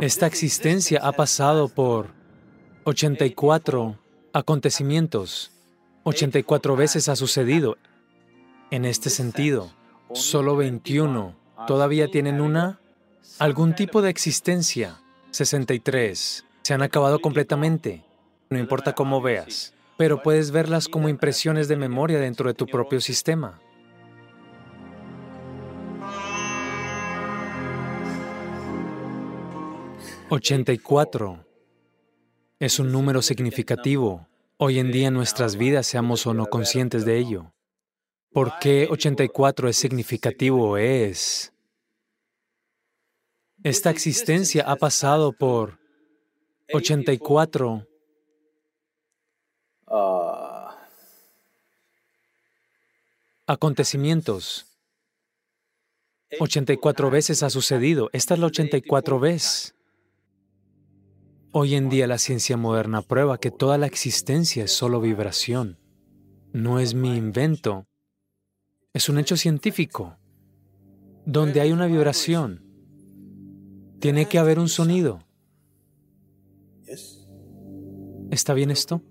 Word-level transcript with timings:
Esta 0.00 0.26
existencia 0.26 0.98
ha 1.02 1.12
pasado 1.12 1.68
por 1.68 2.06
84 2.84 3.98
acontecimientos. 4.32 5.52
84 6.04 6.74
veces 6.74 7.10
ha 7.10 7.16
sucedido. 7.16 7.76
En 8.70 8.86
este 8.86 9.10
sentido, 9.10 9.70
solo 10.14 10.56
21 10.56 11.36
todavía 11.66 12.08
tienen 12.08 12.40
una, 12.40 12.80
algún 13.38 13.74
tipo 13.74 14.00
de 14.00 14.08
existencia. 14.08 14.98
63 15.32 16.46
se 16.62 16.74
han 16.74 16.80
acabado 16.80 17.18
completamente. 17.20 18.02
No 18.48 18.58
importa 18.58 18.94
cómo 18.94 19.20
veas, 19.20 19.74
pero 19.98 20.22
puedes 20.22 20.50
verlas 20.50 20.88
como 20.88 21.10
impresiones 21.10 21.68
de 21.68 21.76
memoria 21.76 22.18
dentro 22.18 22.48
de 22.48 22.54
tu 22.54 22.66
propio 22.66 23.02
sistema. 23.02 23.60
84 30.30 31.44
es 32.60 32.78
un 32.78 32.92
número 32.92 33.20
significativo 33.20 34.28
hoy 34.58 34.78
en 34.78 34.92
día 34.92 35.08
en 35.08 35.14
nuestras 35.14 35.56
vidas, 35.56 35.88
seamos 35.88 36.24
o 36.24 36.34
no 36.34 36.46
conscientes 36.46 37.04
de 37.04 37.18
ello. 37.18 37.52
¿Por 38.30 38.60
qué 38.60 38.86
84 38.88 39.68
es 39.68 39.76
significativo? 39.76 40.78
Es... 40.78 41.52
Esta 43.64 43.90
existencia 43.90 44.62
ha 44.68 44.76
pasado 44.76 45.32
por 45.32 45.80
84 46.72 47.88
acontecimientos. 53.48 54.66
84 56.38 57.10
veces 57.10 57.42
ha 57.42 57.50
sucedido. 57.50 58.10
Esta 58.12 58.34
es 58.34 58.40
la 58.40 58.46
84 58.46 59.18
vez. 59.18 59.74
Hoy 61.52 61.74
en 61.74 61.88
día 61.88 62.06
la 62.06 62.18
ciencia 62.18 62.56
moderna 62.56 63.02
prueba 63.02 63.38
que 63.38 63.50
toda 63.50 63.76
la 63.76 63.86
existencia 63.86 64.62
es 64.62 64.72
solo 64.72 65.00
vibración. 65.00 65.80
No 66.52 66.78
es 66.78 66.94
mi 66.94 67.16
invento. 67.16 67.88
Es 68.92 69.08
un 69.08 69.18
hecho 69.18 69.36
científico. 69.36 70.16
Donde 71.26 71.60
hay 71.60 71.72
una 71.72 71.88
vibración, 71.88 72.64
tiene 73.98 74.26
que 74.26 74.38
haber 74.38 74.60
un 74.60 74.68
sonido. 74.68 75.26
¿Está 78.30 78.54
bien 78.54 78.70
esto? 78.70 79.02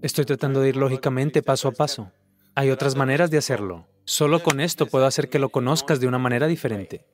Estoy 0.00 0.24
tratando 0.24 0.62
de 0.62 0.70
ir 0.70 0.76
lógicamente 0.76 1.42
paso 1.42 1.68
a 1.68 1.72
paso. 1.72 2.12
Hay 2.54 2.70
otras 2.70 2.96
maneras 2.96 3.30
de 3.30 3.36
hacerlo. 3.36 3.88
Solo 4.06 4.42
con 4.42 4.58
esto 4.58 4.86
puedo 4.86 5.04
hacer 5.04 5.28
que 5.28 5.38
lo 5.38 5.50
conozcas 5.50 6.00
de 6.00 6.06
una 6.06 6.18
manera 6.18 6.46
diferente. 6.46 7.04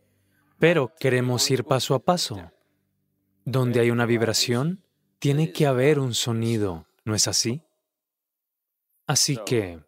Pero 0.60 0.92
queremos 1.00 1.50
ir 1.50 1.64
paso 1.64 1.96
a 1.96 1.98
paso. 1.98 2.52
Donde 3.46 3.78
hay 3.78 3.92
una 3.92 4.06
vibración, 4.06 4.82
tiene 5.20 5.52
que 5.52 5.66
haber 5.66 6.00
un 6.00 6.14
sonido, 6.14 6.84
¿no 7.04 7.14
es 7.14 7.28
así? 7.28 7.62
Así 9.06 9.38
que... 9.46 9.78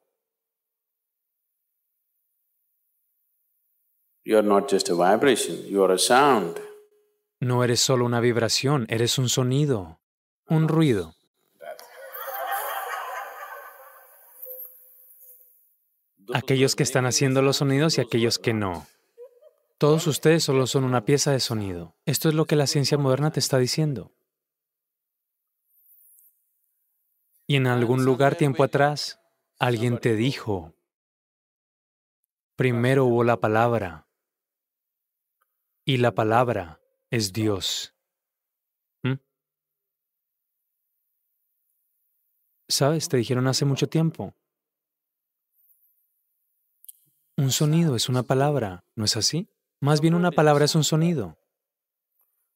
No 7.41 7.65
eres 7.65 7.81
solo 7.81 8.05
una 8.05 8.21
vibración, 8.21 8.87
eres 8.89 9.19
un 9.19 9.29
sonido, 9.29 9.99
un 10.47 10.69
ruido. 10.69 11.17
Aquellos 16.33 16.77
que 16.77 16.85
están 16.85 17.07
haciendo 17.07 17.43
los 17.43 17.57
sonidos 17.57 17.99
y 17.99 18.03
aquellos 18.03 18.39
que 18.39 18.55
no. 18.55 18.87
Todos 19.79 20.09
ustedes 20.09 20.43
solo 20.43 20.67
son 20.67 20.83
una 20.83 21.05
pieza 21.05 21.31
de 21.31 21.39
sonido. 21.39 21.97
Esto 22.05 22.29
es 22.29 22.35
lo 22.35 22.47
que 22.47 22.57
la 22.57 22.67
ciencia 22.67 22.99
moderna 22.99 23.31
te 23.31 23.39
está 23.39 23.59
diciendo. 23.59 24.13
Y 27.47 27.55
en 27.55 27.69
algún 27.69 28.05
lugar 28.05 28.35
tiempo 28.35 28.65
atrás, 28.65 29.21
alguien 29.57 29.99
te 29.99 30.17
dijo, 30.17 30.75
primero 32.57 33.05
hubo 33.05 33.23
la 33.23 33.39
palabra, 33.39 34.09
y 35.85 35.99
la 35.99 36.13
palabra 36.13 36.81
es 37.11 37.33
Dios. 37.33 37.95
¿Mm? 39.05 39.15
¿Sabes? 42.69 43.09
Te 43.09 43.17
dijeron 43.17 43.47
hace 43.47 43.65
mucho 43.65 43.89
tiempo. 43.89 44.35
Un 47.37 47.53
sonido 47.53 47.95
es 47.95 48.09
una 48.09 48.25
palabra, 48.25 48.85
¿no 48.97 49.05
es 49.05 49.17
así? 49.17 49.49
Más 49.81 50.01
bien 50.01 50.15
una 50.15 50.33
palabra 50.33 50.65
es 50.65 50.75
un 50.75 50.83
sonido. 50.83 51.39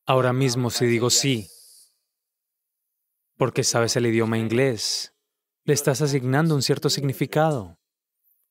Ahora 0.07 0.33
mismo 0.33 0.71
si 0.71 0.87
digo 0.87 1.09
sí, 1.09 1.49
porque 3.37 3.63
sabes 3.63 3.95
el 3.97 4.07
idioma 4.07 4.39
inglés, 4.39 5.15
le 5.65 5.75
estás 5.75 6.03
asignando 6.03 6.57
un 6.57 6.63
cierto 6.63 6.91
significado. 6.91 7.79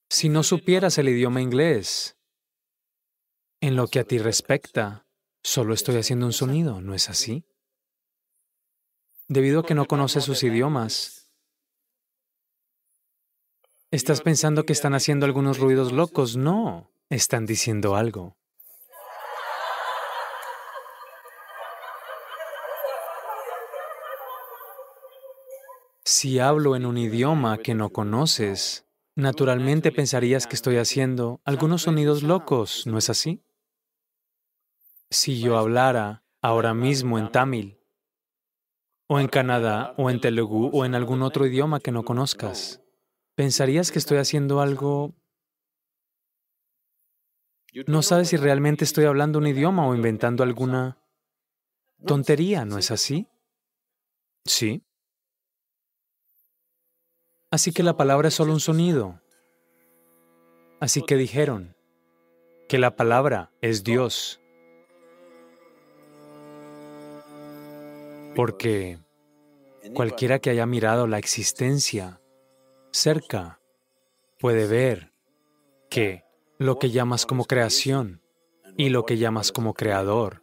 Si 0.10 0.30
no 0.30 0.44
supieras 0.44 0.98
el 0.98 1.10
idioma 1.10 1.42
inglés, 1.42 2.18
en 3.60 3.76
lo 3.76 3.88
que 3.88 4.00
a 4.00 4.06
ti 4.06 4.18
respecta, 4.18 5.06
solo 5.44 5.74
estoy 5.74 5.98
haciendo 5.98 6.26
un 6.26 6.34
sonido, 6.34 6.82
¿no 6.82 6.94
es 6.94 7.10
así? 7.10 7.46
Debido 9.28 9.62
a 9.62 9.66
que 9.66 9.76
no 9.76 9.86
conoces 9.86 10.24
sus 10.24 10.44
idiomas, 10.44 11.30
estás 13.92 14.22
pensando 14.22 14.66
que 14.66 14.74
están 14.74 14.94
haciendo 14.94 15.26
algunos 15.26 15.60
ruidos 15.60 15.92
locos. 15.92 16.38
No, 16.38 16.92
están 17.10 17.46
diciendo 17.46 17.96
algo. 17.96 18.41
Si 26.22 26.38
hablo 26.38 26.76
en 26.76 26.86
un 26.86 27.00
idioma 27.00 27.58
que 27.58 27.74
no 27.74 27.90
conoces, 27.90 28.86
naturalmente 29.16 29.92
pensarías 29.92 30.46
que 30.46 30.54
estoy 30.54 30.78
haciendo 30.78 31.42
algunos 31.46 31.82
sonidos 31.82 32.22
locos, 32.22 32.86
¿no 32.86 33.00
es 33.00 33.10
así? 33.10 33.44
Si 35.10 35.42
yo 35.42 35.58
hablara 35.58 36.24
ahora 36.40 36.76
mismo 36.76 37.18
en 37.18 37.32
tamil, 37.32 37.80
o 39.08 39.20
en 39.20 39.30
Canadá, 39.30 39.96
o 39.98 40.12
en 40.12 40.22
Telugu, 40.22 40.70
o 40.72 40.86
en 40.86 40.94
algún 40.94 41.24
otro 41.24 41.48
idioma 41.48 41.80
que 41.80 41.92
no 41.92 42.06
conozcas, 42.06 42.84
pensarías 43.34 43.92
que 43.92 43.98
estoy 43.98 44.20
haciendo 44.20 44.62
algo... 44.62 45.16
No 47.88 48.04
sabes 48.04 48.28
si 48.28 48.38
realmente 48.38 48.84
estoy 48.84 49.06
hablando 49.06 49.40
un 49.40 49.48
idioma 49.48 49.88
o 49.88 49.96
inventando 49.96 50.44
alguna 50.44 51.00
tontería, 52.06 52.64
¿no 52.64 52.78
es 52.78 52.92
así? 52.92 53.28
Sí. 54.46 54.84
Así 57.52 57.74
que 57.74 57.84
la 57.84 57.98
palabra 57.98 58.30
es 58.30 58.34
solo 58.34 58.54
un 58.54 58.62
sonido. 58.62 59.20
Así 60.80 61.02
que 61.02 61.18
dijeron 61.18 61.76
que 62.70 62.78
la 62.78 62.96
palabra 62.96 63.52
es 63.60 63.84
Dios. 63.84 64.40
Porque 68.38 69.00
cualquiera 69.94 70.40
que 70.40 70.50
haya 70.50 70.66
mirado 70.66 71.08
la 71.08 71.18
existencia 71.18 72.22
cerca 72.92 73.60
puede 74.40 74.66
ver 74.66 75.12
que 75.90 76.24
lo 76.58 76.80
que 76.80 76.90
llamas 76.90 77.26
como 77.26 77.44
creación 77.44 78.22
y 78.78 78.90
lo 78.90 79.06
que 79.06 79.18
llamas 79.18 79.52
como 79.52 79.74
creador 79.74 80.42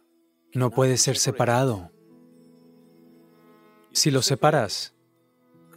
no 0.53 0.69
puede 0.69 0.97
ser 0.97 1.17
separado. 1.17 1.91
Si 3.93 4.11
lo 4.11 4.21
separas, 4.21 4.93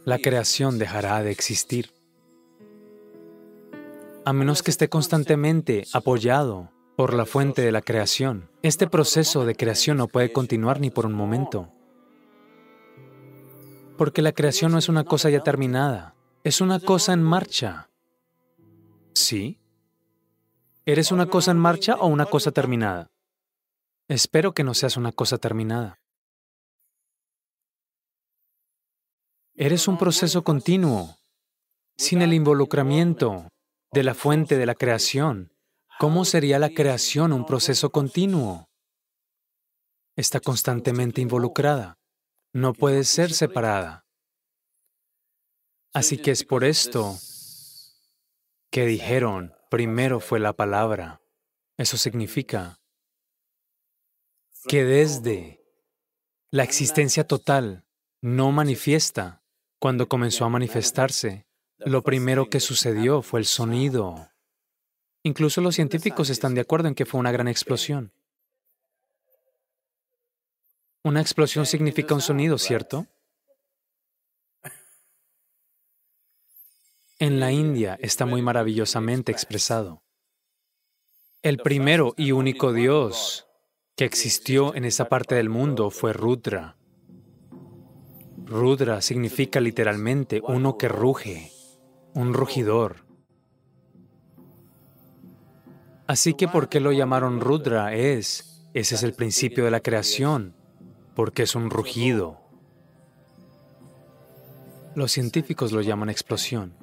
la 0.05 0.19
creación 0.19 0.79
dejará 0.79 1.23
de 1.23 1.31
existir. 1.31 1.91
A 4.25 4.33
menos 4.33 4.61
que 4.61 4.71
esté 4.71 4.89
constantemente 4.89 5.85
apoyado 5.93 6.69
por 6.95 7.13
la 7.13 7.25
fuente 7.25 7.61
de 7.61 7.71
la 7.71 7.81
creación, 7.81 8.49
este 8.61 8.87
proceso 8.87 9.45
de 9.45 9.55
creación 9.55 9.97
no 9.97 10.07
puede 10.07 10.31
continuar 10.31 10.79
ni 10.79 10.89
por 10.89 11.05
un 11.05 11.13
momento. 11.13 11.69
Porque 13.97 14.21
la 14.21 14.33
creación 14.33 14.71
no 14.71 14.77
es 14.77 14.89
una 14.89 15.03
cosa 15.03 15.29
ya 15.29 15.41
terminada, 15.41 16.15
es 16.43 16.61
una 16.61 16.79
cosa 16.79 17.13
en 17.13 17.23
marcha. 17.23 17.89
¿Sí? 19.13 19.59
¿Eres 20.85 21.11
una 21.11 21.27
cosa 21.27 21.51
en 21.51 21.57
marcha 21.57 21.95
o 21.95 22.07
una 22.07 22.25
cosa 22.25 22.51
terminada? 22.51 23.09
Espero 24.09 24.53
que 24.53 24.65
no 24.65 24.73
seas 24.73 24.97
una 24.97 25.13
cosa 25.13 25.37
terminada. 25.37 26.02
Eres 29.55 29.87
un 29.87 29.99
proceso 29.99 30.43
continuo. 30.43 31.19
Sin 31.95 32.23
el 32.23 32.33
involucramiento 32.33 33.49
de 33.91 34.01
la 34.01 34.15
fuente 34.15 34.57
de 34.57 34.65
la 34.65 34.73
creación, 34.73 35.53
¿cómo 35.99 36.25
sería 36.25 36.57
la 36.57 36.71
creación 36.71 37.31
un 37.31 37.45
proceso 37.45 37.91
continuo? 37.91 38.65
Está 40.15 40.39
constantemente 40.39 41.21
involucrada. 41.21 41.99
No 42.51 42.73
puede 42.73 43.03
ser 43.03 43.31
separada. 43.31 44.07
Así 45.93 46.17
que 46.17 46.31
es 46.31 46.43
por 46.43 46.63
esto 46.63 47.15
que 48.71 48.87
dijeron, 48.87 49.53
primero 49.69 50.19
fue 50.19 50.39
la 50.39 50.53
palabra. 50.53 51.21
Eso 51.77 51.97
significa, 51.97 52.79
que 54.67 54.83
desde 54.83 55.63
la 56.49 56.63
existencia 56.63 57.27
total 57.27 57.85
no 58.19 58.51
manifiesta, 58.51 59.42
cuando 59.83 60.07
comenzó 60.07 60.45
a 60.45 60.49
manifestarse, 60.49 61.45
lo 61.79 62.03
primero 62.03 62.49
que 62.49 62.61
sucedió 62.61 63.21
fue 63.21 63.41
el 63.41 63.45
sonido. 63.45 64.29
Incluso 65.23 65.59
los 65.59 65.75
científicos 65.75 66.29
están 66.29 66.55
de 66.55 66.61
acuerdo 66.61 66.87
en 66.87 66.95
que 66.95 67.05
fue 67.05 67.19
una 67.19 67.33
gran 67.33 67.49
explosión. 67.49 68.13
Una 71.03 71.19
explosión 71.19 71.65
significa 71.65 72.15
un 72.15 72.21
sonido, 72.21 72.57
¿cierto? 72.59 73.07
En 77.19 77.41
la 77.41 77.51
India 77.51 77.97
está 77.99 78.25
muy 78.25 78.41
maravillosamente 78.41 79.33
expresado. 79.33 80.01
El 81.41 81.57
primero 81.57 82.13
y 82.15 82.31
único 82.31 82.71
Dios 82.71 83.47
que 83.97 84.05
existió 84.05 84.75
en 84.75 84.85
esa 84.85 85.09
parte 85.09 85.35
del 85.35 85.49
mundo 85.49 85.89
fue 85.89 86.13
Rudra. 86.13 86.77
Rudra 88.45 89.01
significa 89.01 89.59
literalmente 89.59 90.41
uno 90.45 90.77
que 90.77 90.87
ruge, 90.87 91.51
un 92.13 92.33
rugidor. 92.33 93.05
Así 96.07 96.33
que 96.33 96.47
¿por 96.47 96.67
qué 96.67 96.79
lo 96.79 96.91
llamaron 96.91 97.39
Rudra? 97.39 97.93
Es, 97.95 98.67
ese 98.73 98.95
es 98.95 99.03
el 99.03 99.13
principio 99.13 99.63
de 99.63 99.71
la 99.71 99.79
creación, 99.79 100.55
porque 101.15 101.43
es 101.43 101.55
un 101.55 101.69
rugido. 101.69 102.41
Los 104.95 105.11
científicos 105.11 105.71
lo 105.71 105.81
llaman 105.81 106.09
explosión. 106.09 106.75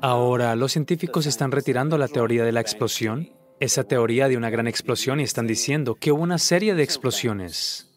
Ahora, 0.00 0.56
los 0.56 0.72
científicos 0.72 1.26
están 1.26 1.52
retirando 1.52 1.98
la 1.98 2.08
teoría 2.08 2.42
de 2.42 2.52
la 2.52 2.60
explosión, 2.60 3.30
esa 3.60 3.84
teoría 3.84 4.28
de 4.28 4.38
una 4.38 4.48
gran 4.48 4.66
explosión, 4.66 5.20
y 5.20 5.24
están 5.24 5.46
diciendo 5.46 5.94
que 5.94 6.10
hubo 6.10 6.22
una 6.22 6.38
serie 6.38 6.74
de 6.74 6.82
explosiones. 6.82 7.89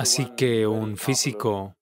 Así 0.00 0.34
que 0.34 0.66
un 0.66 0.96
físico 0.96 1.76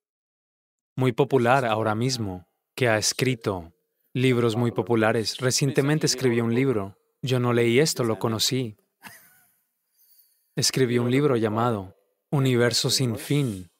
muy 0.97 1.12
popular 1.12 1.65
ahora 1.65 1.94
mismo, 1.94 2.49
que 2.75 2.88
ha 2.88 2.99
escrito 2.99 3.73
libros 4.12 4.56
muy 4.56 4.73
populares, 4.73 5.37
recientemente 5.38 6.06
escribió 6.06 6.44
un 6.44 6.53
libro. 6.53 6.99
Yo 7.23 7.38
no 7.38 7.53
leí 7.53 7.79
esto, 7.79 8.03
lo 8.03 8.19
conocí. 8.19 8.76
Escribió 10.56 11.05
un 11.05 11.12
libro 11.12 11.37
llamado 11.37 11.94
Universo 12.32 12.91
sin 12.91 13.15
fin. 13.15 13.70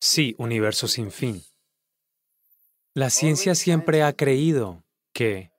Sí, 0.00 0.34
universo 0.38 0.88
sin 0.88 1.12
fin. 1.12 1.44
La 2.92 3.08
ciencia 3.08 3.54
siempre 3.54 4.02
ha 4.02 4.14
creído 4.14 4.82
que 5.12 5.52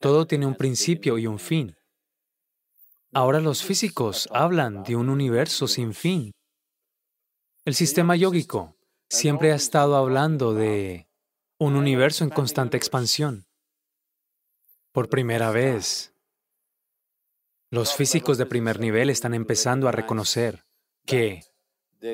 todo 0.00 0.26
tiene 0.26 0.46
un 0.46 0.56
principio 0.56 1.16
y 1.16 1.28
un 1.28 1.38
fin. 1.38 1.76
Ahora 3.12 3.38
los 3.38 3.62
físicos 3.62 4.28
hablan 4.32 4.82
de 4.82 4.96
un 4.96 5.10
universo 5.10 5.68
sin 5.68 5.94
fin. 5.94 6.32
El 7.66 7.74
sistema 7.74 8.14
yógico 8.14 8.76
siempre 9.08 9.50
ha 9.50 9.56
estado 9.56 9.96
hablando 9.96 10.54
de 10.54 11.08
un 11.58 11.74
universo 11.74 12.22
en 12.22 12.30
constante 12.30 12.76
expansión. 12.76 13.48
Por 14.92 15.08
primera 15.08 15.50
vez, 15.50 16.14
los 17.72 17.92
físicos 17.92 18.38
de 18.38 18.46
primer 18.46 18.78
nivel 18.78 19.10
están 19.10 19.34
empezando 19.34 19.88
a 19.88 19.92
reconocer 19.92 20.64
que 21.04 21.42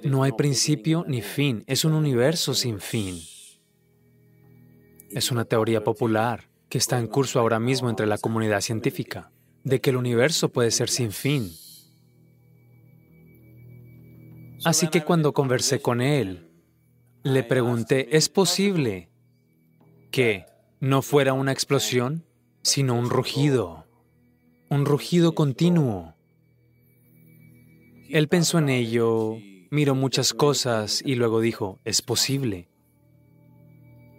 no 0.05 0.23
hay 0.23 0.33
principio 0.33 1.05
ni 1.07 1.21
fin, 1.21 1.65
es 1.67 1.85
un 1.85 1.93
universo 1.93 2.55
sin 2.55 2.81
fin. 2.81 3.21
Es 5.11 5.31
una 5.31 5.45
teoría 5.45 5.85
popular 5.85 6.49
que 6.71 6.79
está 6.79 6.99
en 6.99 7.09
curso 7.09 7.39
ahora 7.39 7.61
mismo 7.61 7.91
entre 7.91 8.07
la 8.07 8.17
comunidad 8.17 8.63
científica, 8.63 9.31
de 9.65 9.83
que 9.83 9.91
el 9.91 9.97
universo 9.97 10.49
puede 10.49 10.71
ser 10.71 10.89
sin 10.89 11.13
fin. 11.13 11.53
Así 14.65 14.89
que 14.89 15.03
cuando 15.03 15.33
conversé 15.33 15.83
con 15.83 16.01
él, 16.01 16.49
le 17.25 17.43
pregunté, 17.43 18.17
¿es 18.17 18.29
posible 18.29 19.11
que 20.13 20.47
no 20.79 21.03
fuera 21.03 21.33
una 21.33 21.51
explosión, 21.51 22.25
sino 22.63 22.95
un 22.95 23.11
rugido? 23.11 23.87
Un 24.69 24.85
rugido 24.85 25.35
continuo. 25.35 26.15
Él 28.09 28.29
pensó 28.29 28.59
en 28.59 28.69
ello, 28.69 29.37
miró 29.71 29.97
muchas 29.97 30.33
cosas 30.33 31.03
y 31.05 31.17
luego 31.17 31.41
dijo, 31.41 31.81
es 31.85 32.01
posible. 32.01 32.69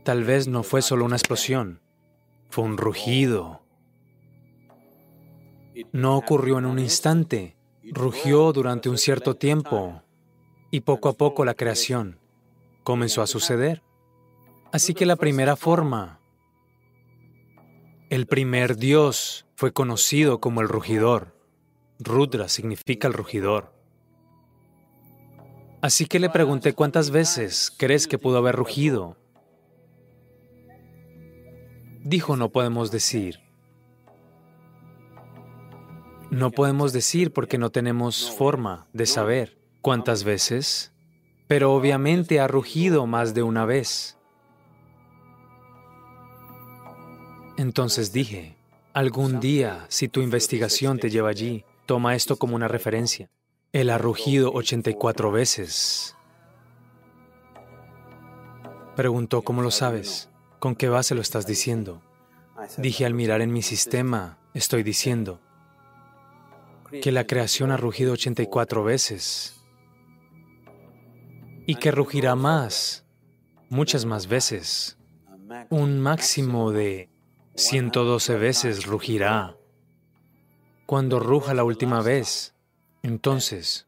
Tal 0.04 0.26
vez 0.26 0.50
no 0.50 0.64
fue 0.64 0.82
solo 0.82 1.06
una 1.06 1.16
explosión, 1.16 1.82
fue 2.50 2.66
un 2.66 2.78
rugido. 2.78 3.62
No 5.94 6.18
ocurrió 6.18 6.60
en 6.60 6.66
un 6.66 6.80
instante, 6.80 7.56
rugió 7.82 8.52
durante 8.52 8.90
un 8.90 8.98
cierto 8.98 9.36
tiempo 9.36 10.03
y 10.74 10.82
poco 10.82 11.08
a 11.08 11.14
poco 11.14 11.46
la 11.46 11.54
creación 11.54 12.18
comenzó 12.84 13.22
a 13.22 13.28
suceder. 13.28 13.84
Así 14.72 14.96
que 14.96 15.06
la 15.06 15.18
primera 15.18 15.56
forma, 15.56 16.20
el 18.10 18.26
primer 18.26 18.76
Dios 18.76 19.46
fue 19.56 19.72
conocido 19.72 20.40
como 20.40 20.62
el 20.62 20.68
rugidor. 20.68 21.38
Rudra 22.00 22.50
significa 22.50 23.08
el 23.08 23.14
rugidor. 23.14 23.72
Así 25.84 26.08
que 26.08 26.20
le 26.20 26.32
pregunté 26.32 26.74
cuántas 26.74 27.12
veces 27.12 27.72
crees 27.78 28.08
que 28.08 28.18
pudo 28.18 28.40
haber 28.40 28.56
rugido. 28.56 29.16
Dijo, 32.04 32.36
no 32.36 32.50
podemos 32.50 32.90
decir. 32.90 33.42
No 36.32 36.50
podemos 36.50 36.94
decir 36.94 37.32
porque 37.32 37.60
no 37.60 37.70
tenemos 37.70 38.32
forma 38.32 38.88
de 38.92 39.06
saber 39.06 39.63
cuántas 39.84 40.24
veces, 40.24 40.92
pero 41.48 41.74
obviamente 41.74 42.40
ha 42.40 42.48
rugido 42.48 43.06
más 43.06 43.36
de 43.36 43.44
una 43.44 43.66
vez. 43.66 44.18
Entonces 47.58 48.12
dije, 48.12 48.56
algún 48.94 49.40
día, 49.40 49.86
si 49.90 50.08
tu 50.08 50.22
investigación 50.22 50.98
te 50.98 51.12
lleva 51.12 51.30
allí, 51.30 51.66
toma 51.86 52.16
esto 52.16 52.38
como 52.38 52.56
una 52.56 52.68
referencia. 52.68 53.30
Él 53.74 53.90
ha 53.90 53.98
rugido 53.98 54.54
84 54.54 55.32
veces. 55.32 56.16
Preguntó, 58.96 59.42
¿cómo 59.42 59.62
lo 59.62 59.70
sabes? 59.70 60.30
¿Con 60.60 60.76
qué 60.76 60.88
base 60.88 61.14
lo 61.14 61.22
estás 61.22 61.46
diciendo? 61.46 62.02
Dije, 62.78 63.06
al 63.06 63.14
mirar 63.14 63.42
en 63.42 63.52
mi 63.52 63.62
sistema, 63.62 64.38
estoy 64.54 64.82
diciendo 64.82 65.42
que 67.02 67.12
la 67.12 67.28
creación 67.28 67.72
ha 67.72 67.78
rugido 67.78 68.14
84 68.14 68.84
veces 68.84 69.63
y 71.66 71.76
que 71.76 71.92
rugirá 71.92 72.36
más, 72.36 73.06
muchas 73.70 74.06
más 74.06 74.28
veces. 74.28 74.98
Un 75.70 76.00
máximo 76.00 76.72
de 76.72 77.10
112 77.56 78.36
veces 78.38 78.86
rugirá. 78.86 79.58
Cuando 80.86 81.20
ruja 81.20 81.54
la 81.54 81.64
última 81.64 82.02
vez, 82.02 82.56
entonces, 83.02 83.88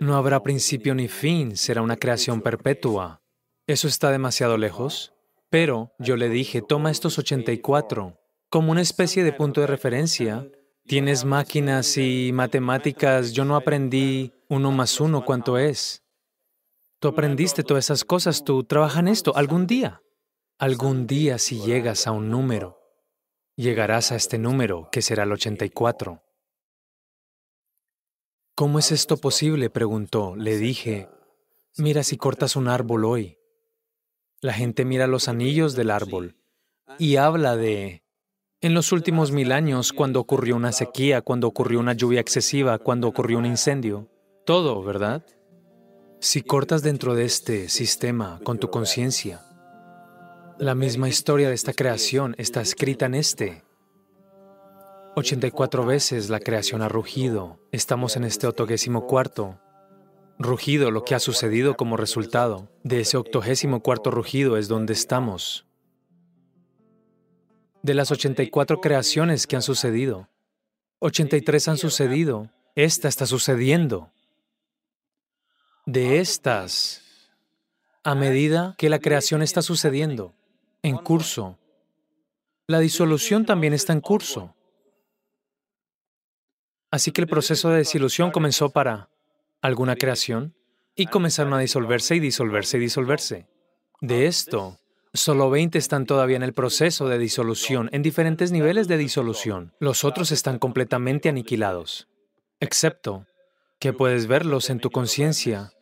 no 0.00 0.16
habrá 0.16 0.42
principio 0.42 0.94
ni 0.94 1.08
fin, 1.08 1.56
será 1.56 1.82
una 1.82 1.96
creación 1.96 2.42
perpetua. 2.42 3.22
¿Eso 3.66 3.88
está 3.88 4.10
demasiado 4.10 4.56
lejos? 4.56 5.14
Pero 5.50 5.92
yo 5.98 6.16
le 6.16 6.28
dije, 6.28 6.62
toma 6.62 6.90
estos 6.90 7.18
84 7.18 8.18
como 8.50 8.72
una 8.72 8.80
especie 8.80 9.24
de 9.24 9.32
punto 9.32 9.60
de 9.60 9.66
referencia. 9.66 10.48
Tienes 10.86 11.24
máquinas 11.24 11.96
y 11.98 12.30
matemáticas, 12.32 13.32
yo 13.32 13.44
no 13.44 13.56
aprendí 13.56 14.32
uno 14.48 14.72
más 14.72 15.00
uno 15.00 15.24
cuánto 15.24 15.58
es. 15.58 16.02
Tú 17.00 17.08
aprendiste 17.08 17.62
todas 17.62 17.84
esas 17.84 18.04
cosas, 18.04 18.42
tú 18.42 18.64
trabajas 18.64 19.00
en 19.00 19.08
esto 19.08 19.36
algún 19.36 19.66
día. 19.66 20.02
Algún 20.58 21.06
día 21.06 21.38
si 21.38 21.60
llegas 21.60 22.08
a 22.08 22.10
un 22.10 22.30
número, 22.30 22.80
llegarás 23.54 24.10
a 24.10 24.16
este 24.16 24.38
número 24.38 24.88
que 24.90 25.02
será 25.02 25.22
el 25.22 25.30
84. 25.30 26.20
¿Cómo 28.56 28.80
es 28.80 28.90
esto 28.90 29.16
posible? 29.16 29.70
preguntó. 29.70 30.34
Le 30.34 30.56
dije, 30.58 31.08
mira 31.76 32.02
si 32.02 32.16
cortas 32.16 32.56
un 32.56 32.66
árbol 32.66 33.04
hoy. 33.04 33.38
La 34.40 34.52
gente 34.52 34.84
mira 34.84 35.06
los 35.06 35.28
anillos 35.28 35.76
del 35.76 35.92
árbol 35.92 36.36
y 36.98 37.16
habla 37.16 37.56
de, 37.56 38.02
en 38.60 38.74
los 38.74 38.90
últimos 38.90 39.30
mil 39.30 39.52
años, 39.52 39.92
cuando 39.92 40.18
ocurrió 40.18 40.56
una 40.56 40.72
sequía, 40.72 41.22
cuando 41.22 41.46
ocurrió 41.46 41.78
una 41.78 41.92
lluvia 41.92 42.20
excesiva, 42.20 42.78
cuando 42.78 43.06
ocurrió 43.06 43.38
un 43.38 43.46
incendio. 43.46 44.08
Todo, 44.44 44.82
¿verdad? 44.82 45.24
Si 46.20 46.42
cortas 46.42 46.82
dentro 46.82 47.14
de 47.14 47.24
este 47.24 47.68
sistema 47.68 48.40
con 48.42 48.58
tu 48.58 48.70
conciencia, 48.70 49.40
la 50.58 50.74
misma 50.74 51.08
historia 51.08 51.48
de 51.48 51.54
esta 51.54 51.72
creación 51.72 52.34
está 52.38 52.60
escrita 52.60 53.06
en 53.06 53.14
este. 53.14 53.62
84 55.14 55.86
veces 55.86 56.28
la 56.28 56.40
creación 56.40 56.82
ha 56.82 56.88
rugido. 56.88 57.60
Estamos 57.70 58.16
en 58.16 58.24
este 58.24 58.48
octogésimo 58.48 59.06
cuarto. 59.06 59.60
Rugido, 60.40 60.90
lo 60.90 61.04
que 61.04 61.14
ha 61.14 61.20
sucedido 61.20 61.76
como 61.76 61.96
resultado 61.96 62.68
de 62.82 63.00
ese 63.00 63.16
octogésimo 63.16 63.80
cuarto 63.80 64.10
rugido 64.10 64.56
es 64.56 64.66
donde 64.66 64.94
estamos. 64.94 65.66
de 67.80 67.94
las 67.94 68.10
84 68.10 68.80
creaciones 68.80 69.46
que 69.46 69.54
han 69.54 69.62
sucedido. 69.62 70.28
83 70.98 71.68
han 71.68 71.78
sucedido. 71.78 72.50
Esta 72.74 73.06
está 73.06 73.24
sucediendo. 73.24 74.10
De 75.88 76.18
estas, 76.18 77.02
a 78.04 78.14
medida 78.14 78.74
que 78.76 78.90
la 78.90 78.98
creación 78.98 79.40
está 79.40 79.62
sucediendo, 79.62 80.34
en 80.82 80.98
curso, 80.98 81.58
la 82.66 82.78
disolución 82.78 83.46
también 83.46 83.72
está 83.72 83.94
en 83.94 84.02
curso. 84.02 84.54
Así 86.90 87.10
que 87.10 87.22
el 87.22 87.26
proceso 87.26 87.70
de 87.70 87.78
desilusión 87.78 88.32
comenzó 88.32 88.68
para 88.68 89.08
alguna 89.62 89.96
creación 89.96 90.54
y 90.94 91.06
comenzaron 91.06 91.54
a 91.54 91.58
disolverse 91.58 92.16
y 92.16 92.20
disolverse 92.20 92.76
y 92.76 92.80
disolverse. 92.80 93.46
De 94.02 94.26
esto, 94.26 94.78
solo 95.14 95.48
20 95.48 95.78
están 95.78 96.04
todavía 96.04 96.36
en 96.36 96.42
el 96.42 96.52
proceso 96.52 97.08
de 97.08 97.16
disolución, 97.16 97.88
en 97.92 98.02
diferentes 98.02 98.52
niveles 98.52 98.88
de 98.88 98.98
disolución. 98.98 99.72
Los 99.80 100.04
otros 100.04 100.32
están 100.32 100.58
completamente 100.58 101.30
aniquilados, 101.30 102.08
excepto 102.60 103.24
que 103.78 103.94
puedes 103.94 104.26
verlos 104.26 104.68
en 104.68 104.80
tu 104.80 104.90
conciencia, 104.90 105.72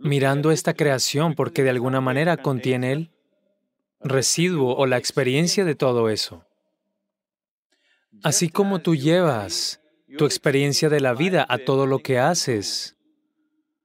mirando 0.00 0.50
esta 0.50 0.74
creación 0.74 1.34
porque 1.34 1.62
de 1.62 1.70
alguna 1.70 2.00
manera 2.00 2.36
contiene 2.36 2.92
el 2.92 3.10
residuo 4.00 4.74
o 4.76 4.86
la 4.86 4.96
experiencia 4.96 5.64
de 5.64 5.74
todo 5.74 6.08
eso. 6.08 6.44
Así 8.22 8.48
como 8.48 8.80
tú 8.80 8.94
llevas 8.94 9.80
tu 10.18 10.24
experiencia 10.24 10.88
de 10.88 11.00
la 11.00 11.14
vida 11.14 11.46
a 11.48 11.58
todo 11.58 11.86
lo 11.86 12.00
que 12.00 12.18
haces, 12.18 12.96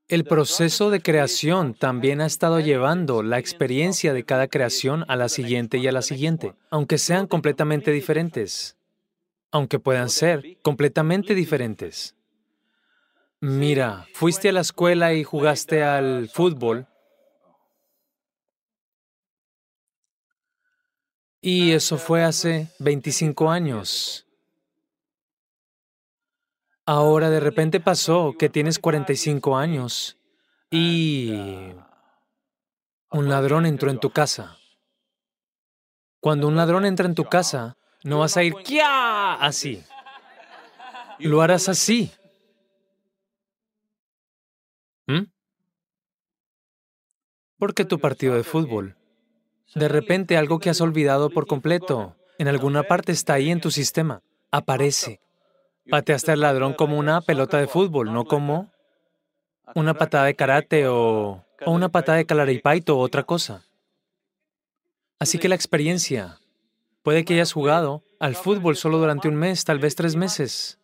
el 0.07 0.23
proceso 0.23 0.91
de 0.91 1.01
creación 1.01 1.73
también 1.73 2.21
ha 2.21 2.25
estado 2.25 2.59
llevando 2.59 3.23
la 3.23 3.39
experiencia 3.39 4.13
de 4.13 4.23
cada 4.23 4.47
creación 4.47 5.03
a 5.07 5.15
la 5.15 5.29
siguiente 5.29 5.77
y 5.79 5.87
a 5.87 5.91
la 5.91 6.01
siguiente, 6.01 6.53
aunque 6.69 6.97
sean 6.97 7.27
completamente 7.27 7.91
diferentes, 7.91 8.77
aunque 9.51 9.79
puedan 9.79 10.09
ser 10.09 10.57
completamente 10.61 11.33
diferentes. 11.33 12.15
Mira, 13.41 14.07
fuiste 14.13 14.49
a 14.49 14.51
la 14.53 14.61
escuela 14.61 15.13
y 15.13 15.23
jugaste 15.23 15.83
al 15.83 16.29
fútbol, 16.29 16.87
y 21.41 21.73
eso 21.73 21.99
fue 21.99 22.23
hace 22.23 22.69
25 22.79 23.51
años. 23.51 24.25
Ahora 26.87 27.29
de 27.29 27.39
repente 27.39 27.79
pasó 27.79 28.33
que 28.37 28.49
tienes 28.49 28.79
45 28.79 29.55
años 29.55 30.17
y 30.71 31.31
un 33.11 33.29
ladrón 33.29 33.67
entró 33.67 33.91
en 33.91 33.99
tu 33.99 34.09
casa. 34.09 34.57
Cuando 36.19 36.47
un 36.47 36.55
ladrón 36.55 36.85
entra 36.85 37.05
en 37.05 37.13
tu 37.13 37.25
casa, 37.25 37.77
no 38.03 38.19
vas 38.19 38.37
a 38.37 38.43
ir 38.43 38.55
¡kia! 38.63 39.33
así. 39.35 39.83
Lo 41.19 41.41
harás 41.43 41.69
así. 41.69 42.11
¿Mm? 45.07 45.25
Porque 47.65 47.83
tu 47.83 47.97
partido 47.97 48.35
de 48.35 48.43
fútbol. 48.43 48.95
De 49.73 49.87
repente 49.87 50.37
algo 50.37 50.59
que 50.59 50.69
has 50.69 50.81
olvidado 50.81 51.31
por 51.31 51.47
completo, 51.47 52.15
en 52.37 52.47
alguna 52.47 52.83
parte 52.83 53.11
está 53.11 53.33
ahí 53.33 53.49
en 53.49 53.59
tu 53.59 53.71
sistema, 53.71 54.21
aparece. 54.51 55.19
Pateaste 55.89 56.31
al 56.31 56.41
ladrón 56.41 56.75
como 56.75 56.99
una 56.99 57.21
pelota 57.21 57.57
de 57.57 57.65
fútbol, 57.65 58.13
no 58.13 58.25
como 58.25 58.71
una 59.73 59.95
patada 59.95 60.25
de 60.25 60.35
karate 60.35 60.87
o, 60.87 61.43
una 61.65 61.89
patada 61.89 62.19
de 62.19 62.27
calaripaito 62.27 62.99
o 62.99 63.01
otra 63.01 63.23
cosa. 63.23 63.63
Así 65.17 65.39
que 65.39 65.49
la 65.49 65.55
experiencia, 65.55 66.37
puede 67.01 67.25
que 67.25 67.33
hayas 67.33 67.51
jugado 67.51 68.03
al 68.19 68.35
fútbol 68.35 68.75
solo 68.75 68.99
durante 68.99 69.27
un 69.27 69.37
mes, 69.37 69.65
tal 69.65 69.79
vez 69.79 69.95
tres 69.95 70.15
meses, 70.15 70.77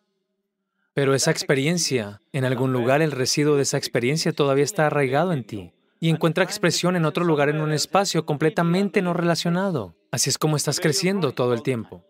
pero 0.94 1.14
esa 1.14 1.30
experiencia, 1.30 2.20
en 2.32 2.44
algún 2.44 2.72
lugar 2.72 3.02
el 3.02 3.12
residuo 3.12 3.54
de 3.54 3.62
esa 3.62 3.78
experiencia 3.78 4.32
todavía 4.32 4.64
está 4.64 4.88
arraigado 4.88 5.32
en 5.32 5.44
ti 5.44 5.72
y 6.02 6.10
encuentra 6.10 6.42
expresión 6.42 6.96
en 6.96 7.04
otro 7.04 7.24
lugar 7.24 7.48
en 7.48 7.60
un 7.60 7.70
espacio 7.70 8.26
completamente 8.26 9.02
no 9.02 9.14
relacionado. 9.14 9.94
Así 10.10 10.30
es 10.30 10.36
como 10.36 10.56
estás 10.56 10.80
creciendo 10.80 11.30
todo 11.30 11.54
el 11.54 11.62
tiempo. 11.62 12.04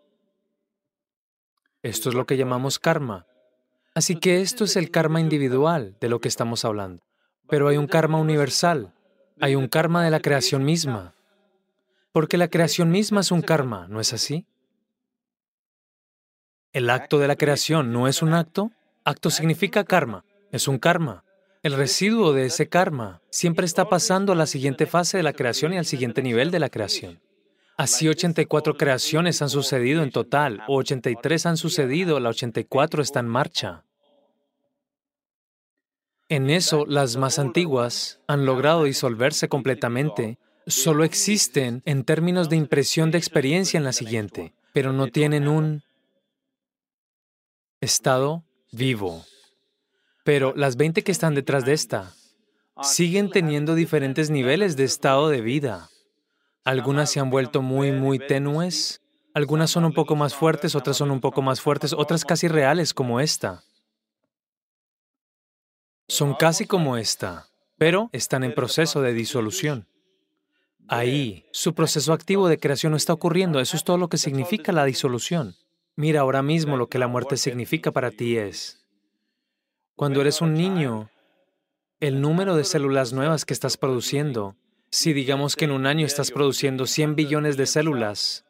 Esto 1.83 2.09
es 2.09 2.15
lo 2.15 2.25
que 2.25 2.39
llamamos 2.39 2.79
karma. 2.79 3.27
Así 3.95 4.17
que 4.17 4.41
esto 4.41 4.65
es 4.65 4.77
el 4.77 4.91
karma 4.91 5.21
individual 5.21 5.99
de 6.01 6.09
lo 6.09 6.23
que 6.23 6.29
estamos 6.29 6.65
hablando. 6.65 7.05
Pero 7.51 7.69
hay 7.69 7.77
un 7.77 7.87
karma 7.87 8.19
universal, 8.19 8.95
hay 9.43 9.57
un 9.57 9.69
karma 9.69 10.03
de 10.03 10.11
la 10.11 10.21
creación 10.21 10.65
misma. 10.65 11.13
Porque 12.13 12.39
la 12.39 12.49
creación 12.49 12.91
misma 12.91 13.21
es 13.21 13.31
un 13.31 13.43
karma, 13.43 13.89
¿no 13.89 14.01
es 14.01 14.15
así? 14.15 14.47
El 16.73 16.89
acto 16.89 17.19
de 17.19 17.29
la 17.29 17.37
creación 17.37 17.93
no 17.93 18.09
es 18.09 18.23
un 18.23 18.33
acto. 18.33 18.73
Acto 19.05 19.29
significa 19.29 19.85
karma, 19.85 20.25
es 20.51 20.67
un 20.67 20.79
karma. 20.79 21.25
El 21.63 21.75
residuo 21.75 22.33
de 22.33 22.47
ese 22.47 22.69
karma 22.69 23.23
siempre 23.31 23.67
está 23.67 23.89
pasando 23.89 24.33
a 24.33 24.37
la 24.37 24.47
siguiente 24.47 24.87
fase 24.87 25.17
de 25.17 25.23
la 25.23 25.33
creación 25.33 25.73
y 25.73 25.79
al 25.79 25.87
siguiente 25.87 26.21
nivel 26.21 26.51
de 26.51 26.59
la 26.59 26.71
creación. 26.71 27.21
Así 27.77 28.09
84 28.09 28.77
creaciones 28.77 29.43
han 29.43 29.49
sucedido 29.49 30.03
en 30.03 30.11
total, 30.11 30.63
o 30.67 30.79
83 30.79 31.47
han 31.47 31.57
sucedido, 31.57 32.19
la 32.19 32.31
84 32.31 33.01
está 33.01 33.21
en 33.21 33.29
marcha. 33.29 33.85
En 36.29 36.51
eso, 36.51 36.85
las 36.87 37.17
más 37.17 37.39
antiguas 37.39 38.21
han 38.27 38.45
logrado 38.45 38.85
disolverse 38.85 39.49
completamente. 39.49 40.39
Solo 40.67 41.05
existen 41.05 41.83
en 41.85 42.03
términos 42.05 42.49
de 42.49 42.57
impresión 42.57 43.13
de 43.13 43.19
experiencia 43.19 43.79
en 43.79 43.85
la 43.85 43.93
siguiente, 43.93 44.53
pero 44.73 44.93
no 44.93 45.07
tienen 45.09 45.47
un 45.47 45.83
estado 47.81 48.43
vivo. 48.73 49.25
Pero 50.25 50.53
las 50.57 50.77
20 50.77 51.03
que 51.03 51.13
están 51.13 51.35
detrás 51.35 51.65
de 51.65 51.73
esta 51.73 52.13
siguen 52.83 53.31
teniendo 53.31 53.75
diferentes 53.75 54.31
niveles 54.31 54.77
de 54.77 54.85
estado 54.85 55.29
de 55.29 55.41
vida. 55.41 55.91
Algunas 56.65 57.11
se 57.11 57.21
han 57.21 57.31
vuelto 57.31 57.63
muy, 57.63 57.93
muy 57.93 58.19
tenues. 58.19 59.01
Algunas 59.35 59.71
son 59.71 59.85
un 59.85 59.93
poco 59.93 60.15
más 60.15 60.35
fuertes, 60.35 60.75
otras 60.75 60.97
son 60.97 61.11
un 61.11 61.21
poco 61.21 61.43
más 61.43 61.61
fuertes, 61.61 61.93
otras 61.93 62.25
casi 62.25 62.49
reales 62.49 62.95
como 62.95 63.21
esta. 63.21 63.65
Son 66.09 66.35
casi 66.35 66.67
como 66.67 66.97
esta, 66.97 67.49
pero 67.79 68.11
están 68.13 68.45
en 68.45 68.55
proceso 68.55 69.01
de 69.01 69.15
disolución. 69.15 69.89
Ahí, 70.89 71.47
su 71.53 71.75
proceso 71.75 72.13
activo 72.13 72.49
de 72.49 72.59
creación 72.59 72.91
no 72.91 72.97
está 72.97 73.13
ocurriendo. 73.15 73.61
Eso 73.61 73.77
es 73.77 73.85
todo 73.85 73.97
lo 73.97 74.09
que 74.09 74.19
significa 74.19 74.73
la 74.73 74.85
disolución. 74.85 75.57
Mira, 75.97 76.21
ahora 76.21 76.43
mismo 76.43 76.77
lo 76.77 76.89
que 76.89 76.99
la 76.99 77.09
muerte 77.09 77.37
significa 77.37 77.93
para 77.93 78.11
ti 78.11 78.37
es, 78.37 78.82
cuando 79.97 80.21
eres 80.21 80.41
un 80.41 80.55
niño, 80.55 81.11
el 82.01 82.21
número 82.21 82.57
de 82.57 82.65
células 82.65 83.13
nuevas 83.13 83.45
que 83.45 83.55
estás 83.55 83.77
produciendo 83.77 84.57
si 84.93 85.15
digamos 85.15 85.57
que 85.57 85.65
en 85.65 85.73
un 85.73 85.87
año 85.87 86.05
estás 86.05 86.31
produciendo 86.31 86.87
100 86.87 87.17
billones 87.17 87.57
de 87.57 87.65
células, 87.65 88.45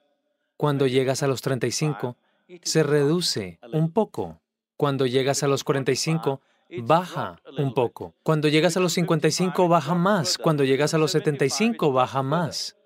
cuando 0.57 0.89
llegas 0.89 1.23
a 1.23 1.29
los 1.29 1.41
35, 1.41 2.17
se 2.63 2.83
reduce 2.83 3.61
un 3.73 3.93
poco. 3.93 4.41
Cuando 4.77 5.07
llegas 5.07 5.45
a 5.45 5.47
los 5.47 5.63
45, 5.63 6.41
baja 6.83 7.41
un 7.57 7.75
poco. 7.75 8.15
Cuando 8.25 8.49
llegas 8.49 8.77
a 8.77 8.81
los 8.81 8.93
55, 8.93 9.69
baja 9.69 9.95
más. 9.95 10.37
Cuando 10.37 10.65
llegas 10.65 10.95
a 10.95 10.99
los 10.99 11.13
75, 11.13 11.93
baja 11.93 12.25
más. 12.25 12.77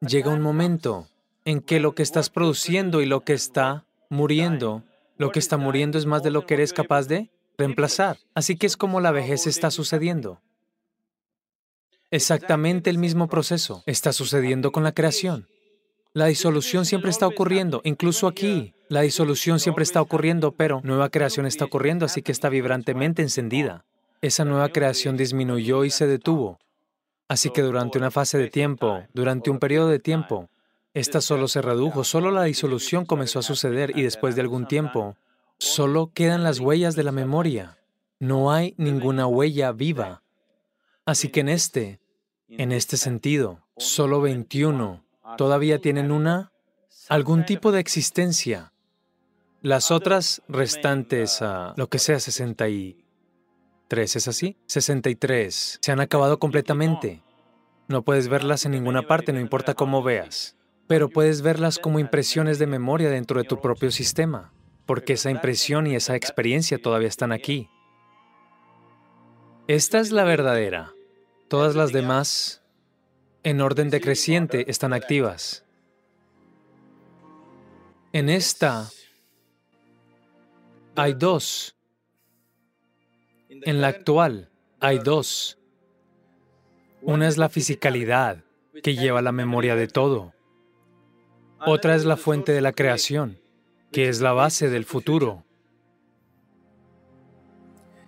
Llega 0.00 0.32
un 0.32 0.40
momento 0.40 1.06
en 1.44 1.60
que 1.60 1.80
lo 1.80 1.94
que 1.94 2.02
estás 2.02 2.30
produciendo 2.30 3.02
y 3.02 3.06
lo 3.06 3.24
que 3.24 3.34
está 3.34 3.84
muriendo, 4.08 4.84
lo 5.18 5.32
que 5.32 5.38
está 5.38 5.58
muriendo 5.58 5.98
es 5.98 6.06
más 6.06 6.22
de 6.22 6.30
lo 6.30 6.46
que 6.46 6.54
eres 6.54 6.72
capaz 6.72 7.08
de 7.08 7.28
reemplazar. 7.58 8.18
Así 8.34 8.56
que 8.56 8.66
es 8.66 8.76
como 8.76 9.00
la 9.00 9.10
vejez 9.10 9.46
está 9.46 9.70
sucediendo. 9.70 10.40
Exactamente 12.10 12.90
el 12.90 12.98
mismo 12.98 13.28
proceso 13.28 13.82
está 13.86 14.12
sucediendo 14.12 14.72
con 14.72 14.84
la 14.84 14.92
creación. 14.92 15.48
La 16.12 16.26
disolución 16.26 16.86
siempre 16.86 17.10
está 17.10 17.26
ocurriendo, 17.26 17.82
incluso 17.84 18.26
aquí. 18.26 18.74
La 18.88 19.02
disolución 19.02 19.58
siempre 19.60 19.82
está 19.82 20.00
ocurriendo, 20.00 20.52
pero 20.52 20.80
nueva 20.82 21.10
creación 21.10 21.44
está 21.44 21.64
ocurriendo, 21.64 22.06
así 22.06 22.22
que 22.22 22.32
está 22.32 22.48
vibrantemente 22.48 23.22
encendida. 23.22 23.84
Esa 24.22 24.44
nueva 24.44 24.70
creación 24.70 25.16
disminuyó 25.16 25.84
y 25.84 25.90
se 25.90 26.06
detuvo. 26.06 26.58
Así 27.28 27.50
que 27.50 27.62
durante 27.62 27.98
una 27.98 28.10
fase 28.10 28.38
de 28.38 28.48
tiempo, 28.48 29.02
durante 29.12 29.50
un 29.50 29.58
periodo 29.58 29.88
de 29.88 29.98
tiempo, 29.98 30.48
esta 30.94 31.20
solo 31.20 31.48
se 31.48 31.60
redujo, 31.60 32.04
solo 32.04 32.30
la 32.30 32.44
disolución 32.44 33.04
comenzó 33.04 33.40
a 33.40 33.42
suceder 33.42 33.92
y 33.94 34.02
después 34.02 34.36
de 34.36 34.40
algún 34.40 34.66
tiempo, 34.66 35.16
solo 35.58 36.12
quedan 36.12 36.42
las 36.42 36.60
huellas 36.60 36.96
de 36.96 37.02
la 37.02 37.12
memoria. 37.12 37.78
No 38.18 38.50
hay 38.52 38.74
ninguna 38.78 39.26
huella 39.26 39.72
viva. 39.72 40.22
Así 41.04 41.28
que 41.28 41.40
en 41.40 41.48
este, 41.48 42.00
en 42.48 42.72
este 42.72 42.96
sentido, 42.96 43.60
solo 43.76 44.20
21 44.20 45.04
todavía 45.36 45.80
tienen 45.80 46.10
una, 46.10 46.52
algún 47.08 47.44
tipo 47.44 47.72
de 47.72 47.80
existencia. 47.80 48.72
Las 49.62 49.90
otras 49.90 50.42
restantes, 50.48 51.42
a 51.42 51.74
lo 51.76 51.88
que 51.88 51.98
sea 51.98 52.20
63, 52.20 54.16
¿es 54.16 54.28
así? 54.28 54.56
63 54.66 55.78
se 55.80 55.92
han 55.92 56.00
acabado 56.00 56.38
completamente. 56.38 57.22
No 57.88 58.02
puedes 58.02 58.28
verlas 58.28 58.64
en 58.64 58.72
ninguna 58.72 59.06
parte, 59.06 59.32
no 59.32 59.40
importa 59.40 59.74
cómo 59.74 60.02
veas. 60.02 60.56
pero 60.88 61.08
puedes 61.08 61.42
verlas 61.42 61.78
como 61.78 61.98
impresiones 61.98 62.60
de 62.60 62.66
memoria 62.68 63.10
dentro 63.10 63.40
de 63.40 63.48
tu 63.48 63.60
propio 63.60 63.90
sistema, 63.90 64.52
porque 64.86 65.14
esa 65.14 65.30
impresión 65.30 65.86
y 65.86 65.96
esa 65.96 66.16
experiencia 66.16 66.78
todavía 66.78 67.08
están 67.08 67.32
aquí. 67.32 67.68
Esta 69.68 69.98
es 69.98 70.12
la 70.12 70.24
verdadera. 70.24 70.92
Todas 71.48 71.74
las 71.74 71.92
demás, 71.92 72.62
en 73.42 73.60
orden 73.60 73.90
decreciente, 73.90 74.70
están 74.70 74.92
activas. 74.92 75.64
En 78.12 78.28
esta 78.28 78.88
hay 80.94 81.14
dos. 81.14 81.76
En 83.48 83.80
la 83.80 83.88
actual 83.88 84.50
hay 84.80 84.98
dos. 84.98 85.58
Una 87.02 87.28
es 87.28 87.36
la 87.36 87.48
fisicalidad, 87.48 88.44
que 88.82 88.94
lleva 88.94 89.22
la 89.22 89.32
memoria 89.32 89.76
de 89.76 89.88
todo. 89.88 90.32
Otra 91.66 91.94
es 91.94 92.04
la 92.04 92.16
fuente 92.16 92.52
de 92.52 92.60
la 92.60 92.72
creación, 92.72 93.38
que 93.92 94.08
es 94.08 94.20
la 94.20 94.32
base 94.32 94.68
del 94.70 94.84
futuro. 94.84 95.44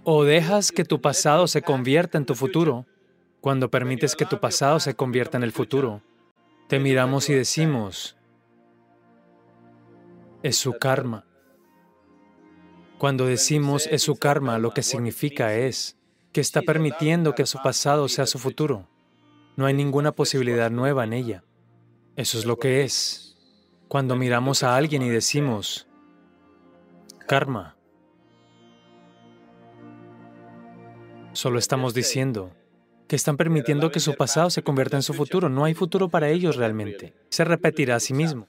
O 0.04 0.24
dejas 0.24 0.72
que 0.72 0.84
tu 0.84 1.00
pasado 1.00 1.46
se 1.46 1.62
convierta 1.62 2.18
en 2.18 2.26
tu 2.26 2.34
futuro, 2.34 2.86
cuando 3.40 3.70
permites 3.70 4.16
que 4.16 4.26
tu 4.26 4.40
pasado 4.40 4.80
se 4.80 4.94
convierta 4.94 5.36
en 5.36 5.44
el 5.44 5.52
futuro, 5.52 6.02
te 6.68 6.78
miramos 6.78 7.28
y 7.28 7.34
decimos, 7.34 8.16
es 10.42 10.56
su 10.56 10.78
karma. 10.78 11.24
Cuando 12.98 13.26
decimos 13.26 13.86
es 13.90 14.02
su 14.02 14.16
karma, 14.16 14.58
lo 14.58 14.72
que 14.72 14.82
significa 14.82 15.54
es 15.54 15.96
que 16.32 16.40
está 16.40 16.62
permitiendo 16.62 17.34
que 17.34 17.46
su 17.46 17.58
pasado 17.62 18.08
sea 18.08 18.26
su 18.26 18.38
futuro. 18.38 18.88
No 19.56 19.66
hay 19.66 19.74
ninguna 19.74 20.12
posibilidad 20.12 20.70
nueva 20.70 21.04
en 21.04 21.12
ella. 21.12 21.44
Eso 22.16 22.38
es 22.38 22.44
lo 22.44 22.58
que 22.58 22.84
es. 22.84 23.27
Cuando 23.88 24.16
miramos 24.16 24.62
a 24.62 24.76
alguien 24.76 25.02
y 25.02 25.08
decimos, 25.08 25.88
karma, 27.26 27.78
Solo 31.38 31.60
estamos 31.60 31.94
diciendo 31.94 32.50
que 33.06 33.14
están 33.14 33.36
permitiendo 33.36 33.92
que 33.92 34.00
su 34.00 34.16
pasado 34.16 34.50
se 34.50 34.64
convierta 34.64 34.96
en 34.96 35.04
su 35.04 35.14
futuro. 35.14 35.48
No 35.48 35.64
hay 35.64 35.72
futuro 35.72 36.08
para 36.08 36.30
ellos 36.30 36.56
realmente. 36.56 37.14
Se 37.30 37.44
repetirá 37.44 37.94
a 37.94 38.00
sí 38.00 38.12
mismo. 38.12 38.48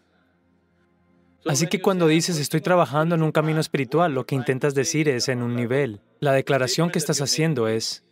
Así 1.46 1.68
que 1.68 1.84
cuando 1.84 2.08
dices 2.08 2.40
estoy 2.40 2.60
trabajando 2.60 3.14
en 3.14 3.22
un 3.22 3.32
camino 3.32 3.60
espiritual, 3.60 4.16
lo 4.16 4.26
que 4.26 4.34
intentas 4.34 4.74
decir 4.74 5.08
es 5.08 5.30
en 5.30 5.44
un 5.44 5.56
nivel. 5.56 6.02
La 6.20 6.34
declaración 6.34 6.90
que 6.90 6.98
estás 6.98 7.22
haciendo 7.22 7.68
es 7.68 8.04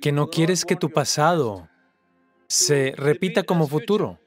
que 0.00 0.10
no 0.10 0.28
quieres 0.28 0.64
que 0.64 0.74
tu 0.74 0.90
pasado 0.90 1.68
se 2.48 2.94
repita 2.96 3.44
como 3.44 3.68
futuro. 3.68 4.18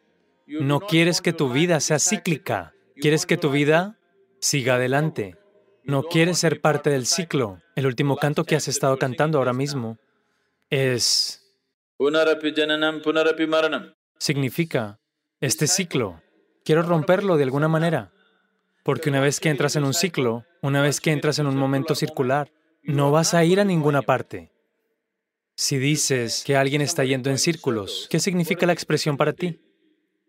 No 0.50 0.79
quieres 0.79 1.22
que 1.22 1.32
tu 1.32 1.50
vida 1.50 1.79
sea 1.79 2.00
cíclica. 2.00 2.74
Quieres 2.96 3.27
que 3.27 3.38
tu 3.38 3.51
vida 3.51 4.00
siga 4.39 4.75
adelante. 4.75 5.38
No 5.84 6.03
quieres 6.03 6.39
ser 6.39 6.60
parte 6.60 6.89
del 6.89 7.06
ciclo. 7.06 7.62
El 7.75 7.86
último 7.86 8.18
canto 8.18 8.44
que 8.46 8.56
has 8.56 8.68
estado 8.68 8.98
cantando 8.98 9.38
ahora 9.38 9.53
mismo 9.53 10.00
es... 10.72 11.56
Significa, 14.18 15.00
este 15.39 15.68
ciclo, 15.68 16.22
quiero 16.65 16.82
romperlo 16.82 17.38
de 17.38 17.44
alguna 17.44 17.68
manera. 17.68 18.12
Porque 18.84 19.10
una 19.10 19.22
vez 19.22 19.39
que 19.39 19.50
entras 19.50 19.75
en 19.75 19.84
un 19.84 19.94
ciclo, 19.94 20.46
una 20.62 20.82
vez 20.82 21.00
que 21.00 21.12
entras 21.12 21.38
en 21.38 21.46
un 21.46 21.58
momento 21.58 21.94
circular, 21.94 22.51
no 22.82 23.12
vas 23.12 23.34
a 23.34 23.44
ir 23.44 23.60
a 23.60 23.65
ninguna 23.65 24.01
parte. 24.01 24.51
Si 25.56 25.77
dices 25.77 26.44
que 26.46 26.56
alguien 26.56 26.82
está 26.82 27.03
yendo 27.03 27.29
en 27.29 27.38
círculos, 27.38 28.08
¿qué 28.10 28.20
significa 28.20 28.65
la 28.65 28.74
expresión 28.74 29.18
para 29.18 29.34
ti? 29.34 29.60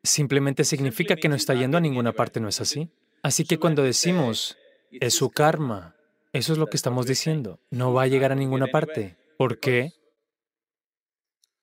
Simplemente 0.03 0.65
significa 0.65 1.17
que 1.17 1.29
no 1.29 1.35
está 1.35 1.55
yendo 1.55 1.77
a 1.77 1.81
ninguna 1.81 2.13
parte, 2.13 2.41
¿no 2.41 2.49
es 2.49 2.61
así? 2.61 2.91
Así 3.23 3.45
que 3.45 3.59
cuando 3.59 3.83
decimos 3.83 4.57
es 4.91 5.15
su 5.15 5.31
karma. 5.31 5.95
Eso 6.33 6.53
es 6.53 6.59
lo 6.59 6.67
que 6.69 6.77
estamos 6.77 7.07
diciendo. 7.07 7.61
No 7.71 7.93
va 7.93 8.03
a 8.03 8.07
llegar 8.07 8.33
a 8.33 8.37
ninguna 8.37 8.69
parte. 8.69 9.17
¿Por 9.37 9.59
qué? 9.59 9.93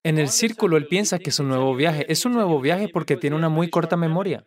En 0.02 0.18
el 0.18 0.28
círculo 0.28 0.76
él 0.76 0.86
piensa 0.86 1.18
que 1.18 1.30
es 1.30 1.38
un 1.38 1.48
nuevo 1.48 1.74
viaje. 1.74 2.10
Es 2.10 2.24
un 2.24 2.32
nuevo 2.32 2.60
viaje 2.60 2.88
porque 2.88 3.16
tiene 3.16 3.36
una 3.36 3.48
muy 3.48 3.70
corta 3.70 3.96
memoria. 3.96 4.46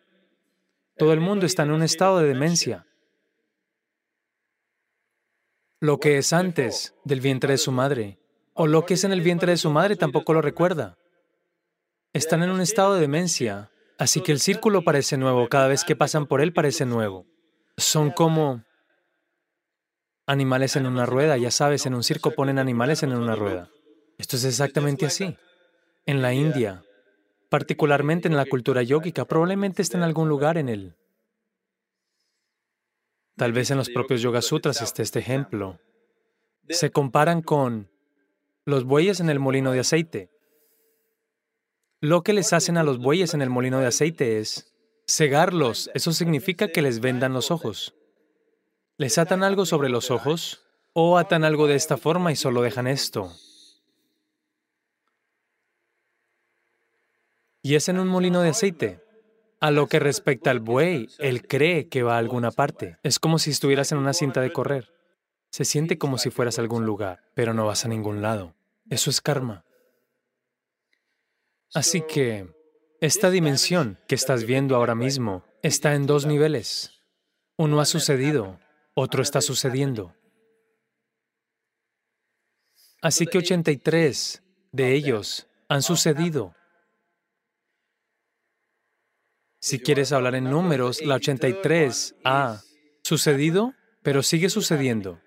Todo 0.96 1.12
el 1.12 1.20
mundo 1.20 1.46
está 1.46 1.64
en 1.64 1.72
un 1.72 1.82
estado 1.82 2.18
de 2.18 2.28
demencia. 2.28 2.86
Lo 5.80 5.98
que 5.98 6.18
es 6.18 6.32
antes 6.32 6.94
del 7.04 7.20
vientre 7.20 7.52
de 7.52 7.58
su 7.58 7.72
madre 7.72 8.18
o 8.54 8.66
lo 8.66 8.86
que 8.86 8.94
es 8.94 9.04
en 9.04 9.12
el 9.12 9.20
vientre 9.20 9.52
de 9.52 9.58
su 9.58 9.70
madre 9.70 9.96
tampoco 9.96 10.32
lo 10.32 10.42
recuerda. 10.42 10.96
Están 12.12 12.42
en 12.42 12.50
un 12.50 12.60
estado 12.60 12.94
de 12.94 13.00
demencia, 13.00 13.71
así 14.02 14.20
que 14.20 14.32
el 14.32 14.40
círculo 14.40 14.82
parece 14.82 15.16
nuevo. 15.16 15.48
Cada 15.48 15.68
vez 15.68 15.84
que 15.84 15.94
pasan 15.96 16.26
por 16.26 16.40
él 16.40 16.52
parece 16.52 16.84
nuevo. 16.84 17.24
Son 17.76 18.10
como 18.10 18.64
animales 20.26 20.76
en 20.76 20.86
una 20.86 21.06
rueda. 21.06 21.36
Ya 21.36 21.50
sabes, 21.50 21.86
en 21.86 21.94
un 21.94 22.02
circo 22.02 22.32
ponen 22.32 22.58
animales 22.58 23.02
en 23.02 23.12
una 23.12 23.36
rueda. 23.36 23.70
Esto 24.18 24.36
es 24.36 24.44
exactamente 24.44 25.06
así. 25.06 25.36
En 26.04 26.20
la 26.20 26.34
India, 26.34 26.82
particularmente 27.48 28.26
en 28.26 28.36
la 28.36 28.44
cultura 28.44 28.82
yógica, 28.82 29.24
probablemente 29.24 29.82
está 29.82 29.98
en 29.98 30.04
algún 30.04 30.28
lugar 30.28 30.58
en 30.58 30.68
él. 30.68 30.96
Tal 33.36 33.52
vez 33.52 33.70
en 33.70 33.78
los 33.78 33.88
propios 33.88 34.20
Yoga 34.20 34.42
Sutras 34.42 34.82
esté 34.82 35.02
este 35.02 35.20
ejemplo. 35.20 35.78
Se 36.68 36.90
comparan 36.90 37.40
con 37.40 37.88
los 38.64 38.84
bueyes 38.84 39.20
en 39.20 39.30
el 39.30 39.38
molino 39.38 39.70
de 39.70 39.80
aceite. 39.80 40.30
Lo 42.02 42.24
que 42.24 42.32
les 42.32 42.52
hacen 42.52 42.78
a 42.78 42.82
los 42.82 42.98
bueyes 42.98 43.32
en 43.32 43.42
el 43.42 43.48
molino 43.48 43.78
de 43.78 43.86
aceite 43.86 44.40
es 44.40 44.74
cegarlos. 45.06 45.88
Eso 45.94 46.12
significa 46.12 46.66
que 46.66 46.82
les 46.82 46.98
vendan 46.98 47.32
los 47.32 47.52
ojos. 47.52 47.94
Les 48.98 49.18
atan 49.18 49.44
algo 49.44 49.66
sobre 49.66 49.88
los 49.88 50.10
ojos 50.10 50.64
o 50.94 51.16
atan 51.16 51.44
algo 51.44 51.68
de 51.68 51.76
esta 51.76 51.96
forma 51.96 52.32
y 52.32 52.36
solo 52.36 52.60
dejan 52.60 52.88
esto. 52.88 53.32
Y 57.62 57.76
es 57.76 57.88
en 57.88 58.00
un 58.00 58.08
molino 58.08 58.42
de 58.42 58.48
aceite. 58.48 59.00
A 59.60 59.70
lo 59.70 59.86
que 59.86 60.00
respecta 60.00 60.50
al 60.50 60.58
buey, 60.58 61.08
él 61.20 61.46
cree 61.46 61.88
que 61.88 62.02
va 62.02 62.16
a 62.16 62.18
alguna 62.18 62.50
parte. 62.50 62.98
Es 63.04 63.20
como 63.20 63.38
si 63.38 63.50
estuvieras 63.50 63.92
en 63.92 63.98
una 63.98 64.12
cinta 64.12 64.40
de 64.40 64.52
correr. 64.52 64.92
Se 65.52 65.64
siente 65.64 65.98
como 65.98 66.18
si 66.18 66.30
fueras 66.30 66.58
a 66.58 66.62
algún 66.62 66.84
lugar, 66.84 67.20
pero 67.34 67.54
no 67.54 67.66
vas 67.66 67.84
a 67.84 67.88
ningún 67.88 68.22
lado. 68.22 68.56
Eso 68.90 69.08
es 69.08 69.20
karma. 69.20 69.64
Así 71.74 72.02
que 72.02 72.46
esta 73.00 73.30
dimensión 73.30 73.98
que 74.06 74.14
estás 74.14 74.44
viendo 74.44 74.76
ahora 74.76 74.94
mismo 74.94 75.44
está 75.62 75.94
en 75.94 76.06
dos 76.06 76.26
niveles. 76.26 77.02
Uno 77.56 77.80
ha 77.80 77.84
sucedido 77.84 78.58
otro 78.94 79.22
está 79.22 79.40
sucediendo. 79.40 80.14
Así 83.00 83.26
que 83.26 83.38
83 83.38 84.42
de 84.70 84.94
ellos 84.94 85.46
han 85.68 85.82
sucedido. 85.82 86.54
Si 89.60 89.78
quieres 89.80 90.12
hablar 90.12 90.34
en 90.34 90.44
números, 90.44 91.00
la 91.02 91.14
83 91.14 92.16
ha 92.24 92.60
sucedido, 93.02 93.74
pero 94.02 94.22
sigue 94.22 94.50
sucediendo. 94.50 95.20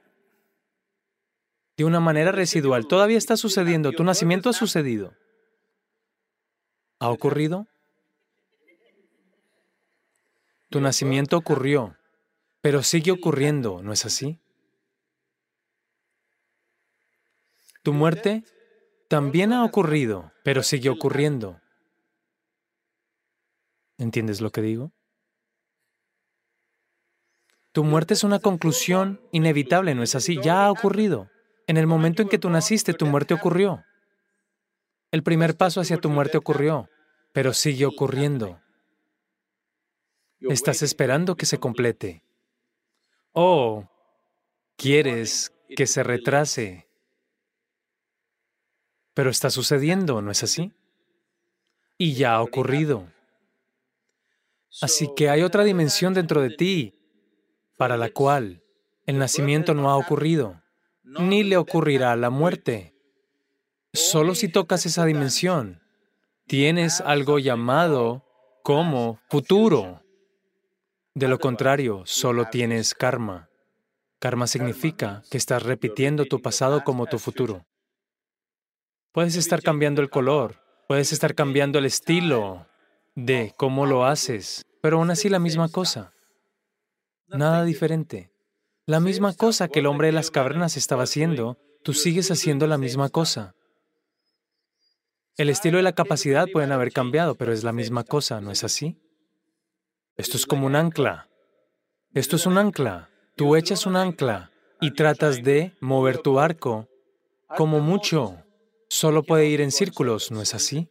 De 1.78 1.84
una 1.84 2.00
manera 2.00 2.32
residual, 2.32 2.88
todavía 2.88 3.18
está 3.18 3.36
sucediendo. 3.36 3.92
Tu 3.92 4.04
nacimiento 4.04 4.50
ha 4.50 4.54
sucedido. 4.54 5.14
¿Ha 7.00 7.10
ocurrido? 7.10 7.68
Tu 10.70 10.82
nacimiento 10.82 11.38
ocurrió. 11.38 11.96
Pero 12.62 12.82
sigue 12.82 13.12
ocurriendo, 13.12 13.82
¿no 13.84 13.94
es 13.94 14.06
así? 14.06 14.40
Tu 17.84 17.94
muerte 17.94 18.44
también 19.08 19.54
ha 19.54 19.64
ocurrido, 19.64 20.32
pero 20.44 20.64
sigue 20.64 20.90
ocurriendo. 20.90 21.62
¿Entiendes 24.00 24.42
lo 24.42 24.52
que 24.52 24.62
digo? 24.62 24.92
Tu 27.72 27.84
muerte 27.84 28.16
es 28.16 28.24
una 28.24 28.40
conclusión 28.40 29.22
inevitable, 29.32 29.94
¿no 29.96 30.02
es 30.02 30.16
así? 30.16 30.40
Ya 30.42 30.66
ha 30.66 30.72
ocurrido. 30.72 31.30
En 31.68 31.78
el 31.78 31.88
momento 31.88 32.22
en 32.22 32.30
que 32.30 32.40
tú 32.40 32.50
naciste, 32.50 32.94
tu 32.94 33.06
muerte 33.06 33.34
ocurrió. 33.34 33.84
El 35.16 35.24
primer 35.24 35.56
paso 35.56 35.80
hacia 35.80 35.96
tu 35.96 36.10
muerte 36.10 36.38
ocurrió, 36.38 36.90
pero 37.32 37.54
sigue 37.54 37.86
ocurriendo. 37.86 38.60
Estás 40.42 40.82
esperando 40.82 41.38
que 41.38 41.46
se 41.46 41.58
complete. 41.58 42.22
Oh, 43.32 43.88
quieres 44.76 45.54
que 45.74 45.88
se 45.88 46.04
retrase. 46.04 46.90
Pero 49.14 49.30
está 49.30 49.50
sucediendo, 49.52 50.22
¿no 50.22 50.32
es 50.32 50.44
así? 50.44 50.74
Y 51.98 52.16
ya 52.16 52.36
ha 52.36 52.42
ocurrido. 52.42 53.08
Así 54.82 55.08
que 55.16 55.30
hay 55.30 55.44
otra 55.44 55.64
dimensión 55.64 56.14
dentro 56.14 56.42
de 56.42 56.50
ti 56.50 57.00
para 57.78 57.96
la 57.96 58.10
cual 58.10 58.66
el 59.06 59.18
nacimiento 59.18 59.76
no 59.76 59.90
ha 59.90 59.96
ocurrido, 59.96 60.62
ni 61.06 61.46
le 61.46 61.56
ocurrirá 61.56 62.18
la 62.18 62.30
muerte. 62.30 62.95
Solo 63.96 64.36
si 64.36 64.50
tocas 64.50 64.86
esa 64.86 65.06
dimensión, 65.06 65.82
tienes 66.48 67.00
algo 67.00 67.40
llamado 67.40 68.26
como 68.62 69.20
futuro. 69.30 70.04
De 71.14 71.30
lo 71.30 71.40
contrario, 71.40 72.04
solo 72.06 72.50
tienes 72.52 72.94
karma. 72.94 73.50
Karma 74.20 74.48
significa 74.48 75.24
que 75.32 75.38
estás 75.38 75.64
repitiendo 75.64 76.26
tu 76.26 76.42
pasado 76.42 76.84
como 76.84 77.06
tu 77.06 77.20
futuro. 77.20 77.66
Puedes 79.14 79.38
estar 79.38 79.62
cambiando 79.62 80.02
el 80.02 80.10
color, 80.10 80.62
puedes 80.90 81.14
estar 81.14 81.34
cambiando 81.34 81.80
el 81.80 81.86
estilo 81.86 82.68
de 83.16 83.54
cómo 83.56 83.86
lo 83.86 84.06
haces, 84.06 84.66
pero 84.82 84.98
aún 84.98 85.10
así 85.10 85.30
la 85.30 85.40
misma 85.40 85.70
cosa. 85.70 86.12
Nada 87.28 87.64
diferente. 87.64 88.30
La 88.86 89.00
misma 89.00 89.34
cosa 89.34 89.70
que 89.70 89.80
el 89.80 89.86
hombre 89.86 90.08
de 90.08 90.14
las 90.14 90.32
cavernas 90.32 90.76
estaba 90.76 91.04
haciendo, 91.04 91.58
tú 91.82 91.94
sigues 91.94 92.30
haciendo 92.30 92.68
la 92.68 92.78
misma 92.78 93.08
cosa. 93.08 93.56
El 95.38 95.50
estilo 95.50 95.80
y 95.80 95.82
la 95.82 95.94
capacidad 95.94 96.48
pueden 96.52 96.72
haber 96.72 96.94
cambiado, 96.94 97.36
pero 97.36 97.52
es 97.52 97.64
la 97.64 97.74
misma 97.74 98.06
cosa, 98.06 98.40
¿no 98.40 98.52
es 98.52 98.64
así? 98.64 98.98
Esto 100.16 100.38
es 100.38 100.46
como 100.46 100.66
un 100.66 100.78
ancla. 100.78 101.28
Esto 102.14 102.38
es 102.38 102.46
un 102.46 102.58
ancla. 102.58 103.10
Tú 103.36 103.58
echas 103.58 103.86
un 103.86 103.98
ancla 103.98 104.52
y 104.80 104.92
tratas 104.92 105.44
de 105.44 105.76
mover 105.82 106.20
tu 106.20 106.40
arco. 106.40 106.88
Como 107.58 107.82
mucho, 107.82 108.38
solo 108.88 109.24
puede 109.24 109.48
ir 109.48 109.60
en 109.60 109.72
círculos, 109.72 110.32
¿no 110.32 110.42
es 110.42 110.56
así? 110.56 110.90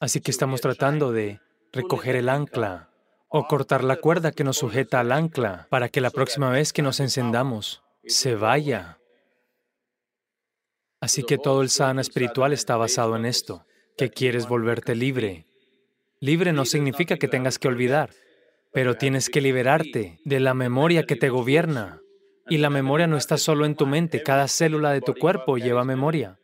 Así 0.00 0.22
que 0.22 0.30
estamos 0.30 0.62
tratando 0.62 1.12
de 1.12 1.40
recoger 1.70 2.16
el 2.16 2.30
ancla 2.30 2.88
o 3.28 3.46
cortar 3.46 3.84
la 3.84 3.96
cuerda 3.96 4.32
que 4.32 4.44
nos 4.44 4.56
sujeta 4.56 5.00
al 5.00 5.12
ancla 5.12 5.66
para 5.68 5.90
que 5.90 6.00
la 6.00 6.10
próxima 6.10 6.48
vez 6.48 6.72
que 6.72 6.82
nos 6.82 7.00
encendamos 7.00 7.82
se 8.06 8.36
vaya. 8.36 8.98
Así 11.04 11.22
que 11.22 11.36
todo 11.36 11.60
el 11.60 11.68
sana 11.68 12.00
espiritual 12.00 12.54
está 12.54 12.78
basado 12.78 13.14
en 13.14 13.26
esto, 13.26 13.66
que 13.98 14.08
quieres 14.08 14.48
volverte 14.48 14.94
libre. 14.94 15.44
Libre 16.18 16.54
no 16.54 16.64
significa 16.64 17.18
que 17.18 17.28
tengas 17.28 17.58
que 17.58 17.68
olvidar, 17.68 18.08
pero 18.72 18.94
tienes 18.94 19.28
que 19.28 19.42
liberarte 19.42 20.18
de 20.24 20.40
la 20.40 20.54
memoria 20.54 21.02
que 21.02 21.14
te 21.14 21.28
gobierna. 21.28 22.00
Y 22.48 22.56
la 22.56 22.70
memoria 22.70 23.06
no 23.06 23.18
está 23.18 23.36
solo 23.36 23.66
en 23.66 23.74
tu 23.74 23.84
mente, 23.84 24.22
cada 24.22 24.48
célula 24.48 24.92
de 24.92 25.02
tu 25.02 25.12
cuerpo 25.14 25.58
lleva 25.58 25.84
memoria. 25.84 26.38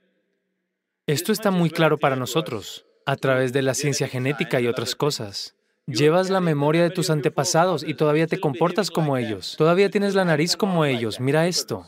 Esto 1.07 1.33
está 1.33 1.51
muy 1.51 1.71
claro 1.71 1.97
para 1.97 2.17
nosotros, 2.17 2.85
a 3.07 3.17
través 3.17 3.55
de 3.55 3.63
la 3.63 3.73
ciencia 3.73 4.09
genética 4.09 4.61
y 4.61 4.67
otras 4.67 4.95
cosas. 4.95 5.57
Llevas 5.87 6.29
la 6.29 6.41
memoria 6.41 6.83
de 6.83 6.91
tus 6.91 7.09
antepasados 7.09 7.83
y 7.83 7.95
todavía 7.95 8.27
te 8.27 8.39
comportas 8.39 8.91
como 8.91 9.17
ellos. 9.17 9.55
Todavía 9.57 9.89
tienes 9.89 10.15
la 10.15 10.27
nariz 10.27 10.55
como 10.55 10.85
ellos. 10.85 11.19
Mira 11.19 11.47
esto. 11.47 11.87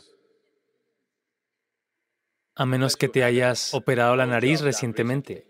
A 2.54 2.66
menos 2.66 2.96
que 2.96 3.08
te 3.08 3.24
hayas 3.24 3.72
operado 3.74 4.16
la 4.16 4.26
nariz 4.26 4.60
recientemente. 4.60 5.46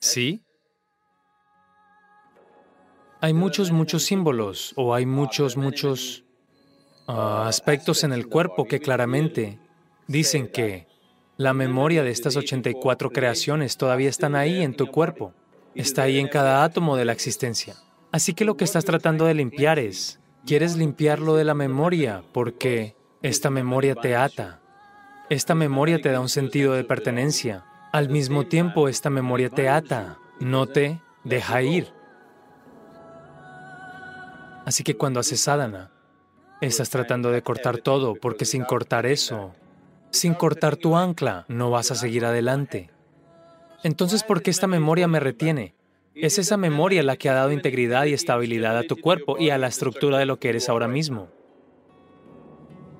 ¿Sí? 0.00 0.44
Hay 3.20 3.34
muchos, 3.34 3.70
muchos 3.70 4.04
símbolos 4.04 4.72
o 4.76 4.94
hay 4.94 5.04
muchos, 5.04 5.56
muchos 5.56 6.24
ah, 7.06 7.46
aspectos 7.46 8.02
en 8.02 8.12
el 8.12 8.28
cuerpo 8.28 8.64
que 8.64 8.80
claramente 8.80 9.60
dicen 10.08 10.48
que 10.48 10.88
la 11.36 11.54
memoria 11.54 12.02
de 12.02 12.10
estas 12.10 12.36
84 12.36 13.10
creaciones 13.10 13.76
todavía 13.76 14.08
están 14.08 14.34
ahí 14.34 14.62
en 14.62 14.74
tu 14.74 14.88
cuerpo. 14.88 15.34
Está 15.74 16.02
ahí 16.02 16.18
en 16.18 16.28
cada 16.28 16.64
átomo 16.64 16.96
de 16.96 17.04
la 17.04 17.12
existencia. 17.12 17.76
Así 18.10 18.34
que 18.34 18.44
lo 18.44 18.56
que 18.56 18.64
estás 18.64 18.84
tratando 18.84 19.24
de 19.26 19.34
limpiar 19.34 19.78
es, 19.78 20.18
quieres 20.44 20.76
limpiarlo 20.76 21.36
de 21.36 21.44
la 21.44 21.54
memoria 21.54 22.24
porque 22.32 22.96
esta 23.22 23.50
memoria 23.50 23.94
te 23.94 24.16
ata. 24.16 24.60
Esta 25.28 25.54
memoria 25.54 26.00
te 26.00 26.10
da 26.10 26.20
un 26.20 26.30
sentido 26.30 26.72
de 26.72 26.84
pertenencia. 26.84 27.64
Al 27.92 28.08
mismo 28.08 28.46
tiempo, 28.46 28.88
esta 28.88 29.10
memoria 29.10 29.50
te 29.50 29.68
ata, 29.68 30.16
no 30.40 30.66
te 30.66 31.00
deja 31.24 31.60
ir. 31.60 31.92
Así 34.64 34.84
que 34.84 34.96
cuando 34.96 35.20
haces 35.20 35.40
sadhana, 35.40 35.90
estás 36.62 36.88
tratando 36.88 37.30
de 37.30 37.42
cortar 37.42 37.78
todo, 37.78 38.14
porque 38.14 38.46
sin 38.46 38.64
cortar 38.64 39.04
eso, 39.04 39.54
sin 40.10 40.32
cortar 40.32 40.76
tu 40.76 40.96
ancla, 40.96 41.44
no 41.48 41.70
vas 41.70 41.90
a 41.90 41.96
seguir 41.96 42.24
adelante. 42.24 42.90
Entonces, 43.82 44.22
¿por 44.22 44.42
qué 44.42 44.50
esta 44.50 44.66
memoria 44.66 45.08
me 45.08 45.20
retiene? 45.20 45.74
Es 46.14 46.38
esa 46.38 46.56
memoria 46.56 47.02
la 47.02 47.16
que 47.16 47.28
ha 47.28 47.34
dado 47.34 47.52
integridad 47.52 48.06
y 48.06 48.14
estabilidad 48.14 48.78
a 48.78 48.84
tu 48.84 48.96
cuerpo 48.96 49.36
y 49.38 49.50
a 49.50 49.58
la 49.58 49.68
estructura 49.68 50.18
de 50.18 50.26
lo 50.26 50.38
que 50.38 50.48
eres 50.48 50.68
ahora 50.68 50.88
mismo. 50.88 51.28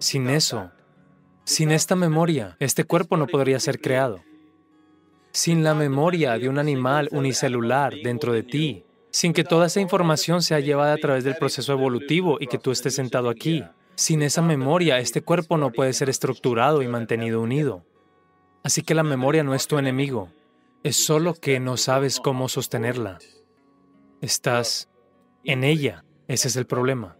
Sin 0.00 0.28
eso, 0.28 0.72
sin 1.44 1.70
esta 1.70 1.94
memoria, 1.94 2.56
este 2.58 2.82
cuerpo 2.82 3.16
no 3.16 3.28
podría 3.28 3.60
ser 3.60 3.80
creado 3.80 4.20
sin 5.32 5.62
la 5.62 5.74
memoria 5.74 6.38
de 6.38 6.48
un 6.48 6.58
animal 6.58 7.08
unicelular 7.12 7.94
dentro 8.02 8.32
de 8.32 8.42
ti, 8.42 8.84
sin 9.10 9.32
que 9.32 9.44
toda 9.44 9.66
esa 9.66 9.80
información 9.80 10.42
sea 10.42 10.60
llevada 10.60 10.94
a 10.94 10.98
través 10.98 11.24
del 11.24 11.36
proceso 11.36 11.72
evolutivo 11.72 12.38
y 12.40 12.46
que 12.46 12.58
tú 12.58 12.70
estés 12.70 12.94
sentado 12.94 13.28
aquí. 13.28 13.64
Sin 13.94 14.22
esa 14.22 14.42
memoria, 14.42 14.98
este 14.98 15.22
cuerpo 15.22 15.56
no 15.56 15.72
puede 15.72 15.92
ser 15.92 16.08
estructurado 16.08 16.82
y 16.82 16.88
mantenido 16.88 17.40
unido. 17.40 17.84
Así 18.62 18.82
que 18.82 18.94
la 18.94 19.02
memoria 19.02 19.42
no 19.42 19.54
es 19.54 19.66
tu 19.66 19.78
enemigo, 19.78 20.30
es 20.82 20.96
solo 20.96 21.34
que 21.34 21.60
no 21.60 21.76
sabes 21.76 22.20
cómo 22.20 22.48
sostenerla. 22.48 23.18
Estás 24.20 24.88
en 25.44 25.64
ella, 25.64 26.04
ese 26.28 26.48
es 26.48 26.56
el 26.56 26.66
problema. 26.66 27.16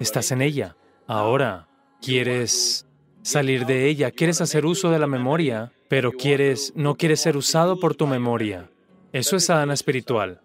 Estás 0.00 0.32
en 0.32 0.42
ella. 0.42 0.76
Ahora, 1.06 1.68
¿quieres 2.00 2.86
salir 3.22 3.66
de 3.66 3.86
ella, 3.86 4.10
quieres 4.10 4.40
hacer 4.40 4.66
uso 4.66 4.90
de 4.90 4.98
la 4.98 5.06
memoria, 5.06 5.72
pero 5.88 6.12
quieres 6.12 6.72
no 6.76 6.96
quieres 6.96 7.20
ser 7.20 7.36
usado 7.36 7.78
por 7.78 7.94
tu 7.94 8.06
memoria. 8.06 8.70
Eso 9.12 9.36
es 9.36 9.46
sadhana 9.46 9.74
espiritual. 9.74 10.40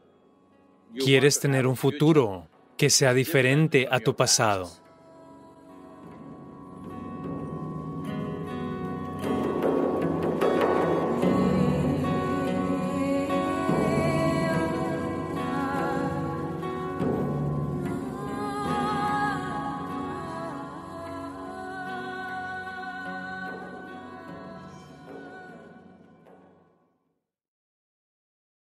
Quieres 0.98 1.40
tener 1.40 1.68
un 1.68 1.76
futuro 1.76 2.48
que 2.78 2.90
sea 2.90 3.14
diferente 3.14 3.88
a 3.90 4.00
tu 4.00 4.16
pasado. 4.16 4.72